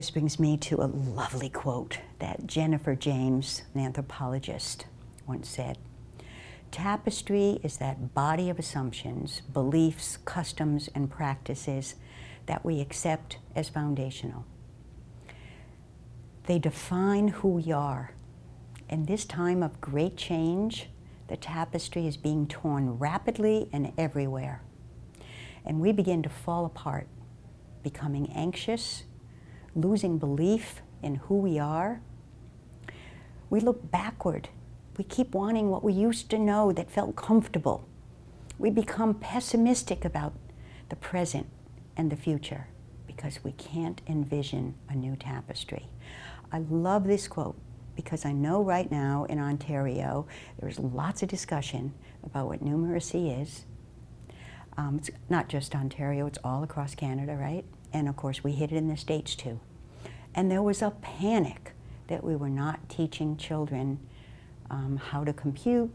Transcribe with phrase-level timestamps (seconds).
[0.00, 4.86] This brings me to a lovely quote that Jennifer James, an anthropologist,
[5.26, 5.76] once said.
[6.70, 11.96] Tapestry is that body of assumptions, beliefs, customs, and practices
[12.46, 14.44] that we accept as foundational.
[16.46, 18.14] They define who we are.
[18.88, 20.90] In this time of great change,
[21.26, 24.62] the tapestry is being torn rapidly and everywhere.
[25.64, 27.08] And we begin to fall apart,
[27.82, 29.02] becoming anxious,
[29.74, 32.00] losing belief in who we are.
[33.50, 34.48] We look backward.
[34.96, 37.88] We keep wanting what we used to know that felt comfortable.
[38.58, 40.34] We become pessimistic about
[40.88, 41.46] the present
[41.96, 42.66] and the future
[43.06, 45.88] because we can't envision a new tapestry.
[46.50, 47.56] I love this quote
[47.94, 50.26] because I know right now in Ontario
[50.60, 53.64] there's lots of discussion about what numeracy is.
[54.76, 57.64] Um, it's not just Ontario, it's all across Canada, right?
[57.92, 59.60] And of course, we hit it in the States too.
[60.34, 61.72] And there was a panic
[62.08, 63.98] that we were not teaching children
[64.70, 65.90] um, how to compute.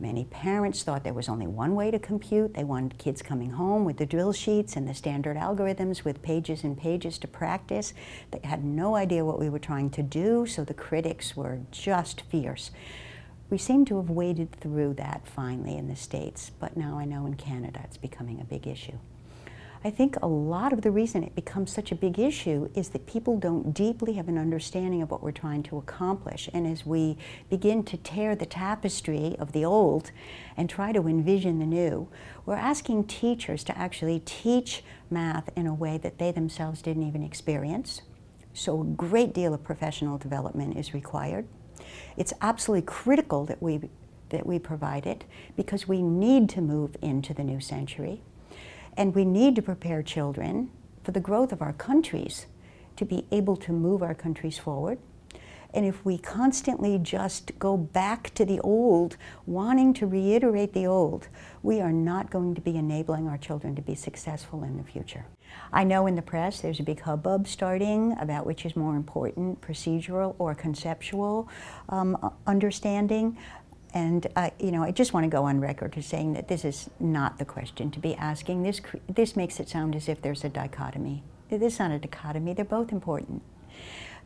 [0.00, 2.54] Many parents thought there was only one way to compute.
[2.54, 6.64] They wanted kids coming home with the drill sheets and the standard algorithms with pages
[6.64, 7.94] and pages to practice.
[8.32, 12.22] They had no idea what we were trying to do, so the critics were just
[12.22, 12.72] fierce.
[13.50, 17.24] We seem to have waded through that finally in the States, but now I know
[17.26, 18.98] in Canada it's becoming a big issue.
[19.86, 23.04] I think a lot of the reason it becomes such a big issue is that
[23.04, 26.48] people don't deeply have an understanding of what we're trying to accomplish.
[26.54, 27.18] And as we
[27.50, 30.10] begin to tear the tapestry of the old
[30.56, 32.08] and try to envision the new,
[32.46, 37.22] we're asking teachers to actually teach math in a way that they themselves didn't even
[37.22, 38.00] experience.
[38.54, 41.46] So a great deal of professional development is required.
[42.16, 43.90] It's absolutely critical that we,
[44.30, 45.24] that we provide it
[45.56, 48.22] because we need to move into the new century.
[48.96, 50.70] And we need to prepare children
[51.02, 52.46] for the growth of our countries
[52.96, 54.98] to be able to move our countries forward.
[55.74, 61.26] And if we constantly just go back to the old, wanting to reiterate the old,
[61.64, 65.26] we are not going to be enabling our children to be successful in the future.
[65.72, 69.60] I know in the press there's a big hubbub starting about which is more important,
[69.60, 71.48] procedural or conceptual
[71.88, 73.36] um, understanding.
[73.94, 76.64] And I, you know, I just want to go on record as saying that this
[76.64, 78.64] is not the question to be asking.
[78.64, 81.22] This, this makes it sound as if there's a dichotomy.
[81.48, 82.54] This is not a dichotomy.
[82.54, 83.42] They're both important.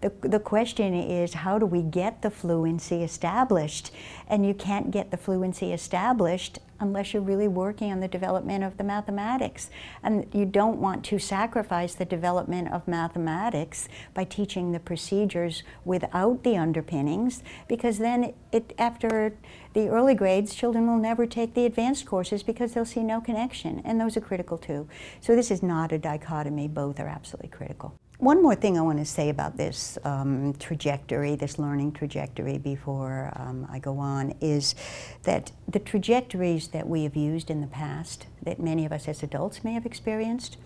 [0.00, 3.90] The, the question is how do we get the fluency established?
[4.28, 8.76] And you can't get the fluency established unless you're really working on the development of
[8.76, 9.70] the mathematics.
[10.02, 16.44] And you don't want to sacrifice the development of mathematics by teaching the procedures without
[16.44, 19.34] the underpinnings, because then it, after
[19.72, 23.82] the early grades, children will never take the advanced courses because they'll see no connection,
[23.84, 24.88] and those are critical too.
[25.20, 27.98] So this is not a dichotomy, both are absolutely critical.
[28.18, 33.32] One more thing I want to say about this um, trajectory, this learning trajectory, before
[33.36, 34.74] um, I go on, is
[35.22, 39.22] that the trajectories that we have used in the past, that many of us as
[39.22, 40.56] adults may have experienced,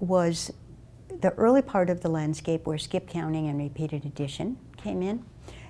[0.00, 0.50] was
[1.10, 5.22] the early part of the landscape where skip counting and repeated addition came in,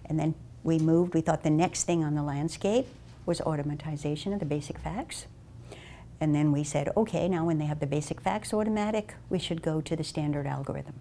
[0.05, 2.87] and then we moved, we thought the next thing on the landscape
[3.27, 5.27] was automatization of the basic facts.
[6.23, 9.61] And then we said, okay, now when they have the basic facts automatic, we should
[9.61, 11.01] go to the standard algorithm.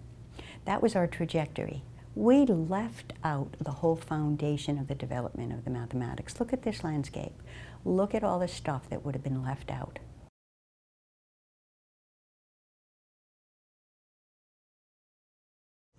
[0.64, 1.84] That was our trajectory.
[2.16, 6.40] We left out the whole foundation of the development of the mathematics.
[6.40, 7.40] Look at this landscape.
[7.84, 10.00] Look at all the stuff that would have been left out.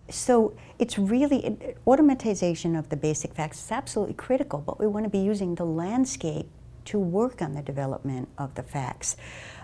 [0.09, 5.09] So it's really, automatization of the basic facts is absolutely critical, but we want to
[5.09, 6.50] be using the landscape
[6.85, 9.16] to work on the development of the facts.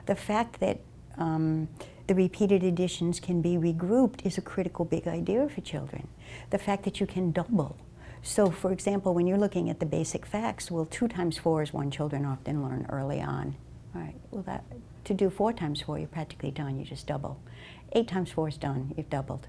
[0.06, 0.80] The fact that
[1.18, 1.68] um,
[2.07, 6.07] the repeated additions can be regrouped is a critical big idea for children.
[6.50, 7.78] The fact that you can double.
[8.22, 11.74] So for example, when you're looking at the basic facts, well, two times four is
[11.74, 13.56] one children often learn early on.
[13.96, 14.63] All right, well that,
[15.06, 17.40] to do four times four, you're practically done, you just double.
[17.94, 19.47] Eight times four is done, you've doubled.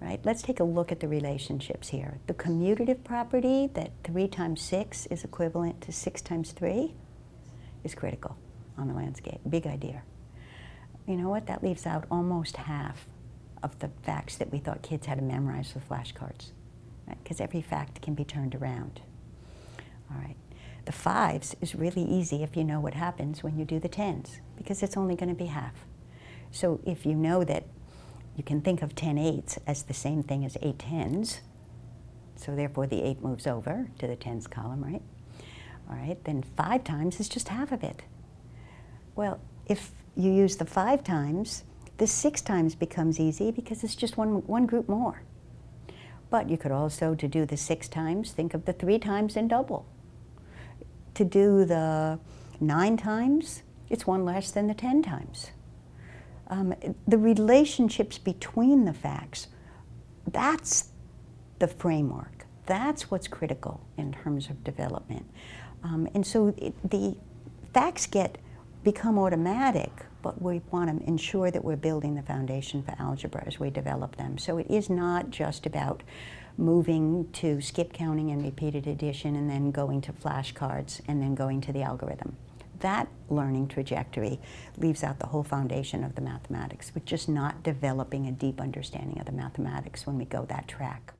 [0.00, 0.20] Right?
[0.24, 2.18] Let's take a look at the relationships here.
[2.26, 6.94] The commutative property that 3 times 6 is equivalent to 6 times 3
[7.82, 8.36] is critical
[8.76, 9.40] on the landscape.
[9.48, 10.02] Big idea.
[11.06, 11.46] You know what?
[11.46, 13.06] That leaves out almost half
[13.62, 16.50] of the facts that we thought kids had to memorize with flashcards.
[17.22, 19.00] Because every fact can be turned around.
[20.10, 20.36] All right.
[20.84, 24.40] The fives is really easy if you know what happens when you do the tens,
[24.56, 25.74] because it's only going to be half.
[26.50, 27.64] So if you know that
[28.36, 31.40] you can think of 10 eights as the same thing as 8 tens.
[32.36, 35.02] So therefore the 8 moves over to the tens column, right?
[35.88, 38.02] All right, then 5 times is just half of it.
[39.14, 41.64] Well, if you use the 5 times,
[41.98, 45.22] The six times becomes easy because it's just one, one group more.
[46.28, 49.48] But you could also, to do the six times, think of the three times and
[49.48, 49.86] double.
[51.14, 52.18] To do the
[52.60, 55.52] nine times, it's one less than the ten times.
[56.48, 56.74] Um,
[57.06, 59.48] the relationships between the facts,
[60.30, 60.90] that's
[61.58, 62.46] the framework.
[62.66, 65.28] That's what's critical in terms of development.
[65.82, 67.16] Um, and so it, the
[67.72, 68.38] facts get
[68.82, 69.90] become automatic,
[70.22, 74.16] but we want to ensure that we're building the foundation for algebra as we develop
[74.16, 74.38] them.
[74.38, 76.04] So it is not just about
[76.56, 81.60] moving to skip counting and repeated addition and then going to flashcards and then going
[81.62, 82.36] to the algorithm.
[82.86, 84.38] That learning trajectory
[84.78, 86.92] leaves out the whole foundation of the mathematics.
[86.94, 91.12] We're just not developing a deep understanding of the mathematics when we go that track.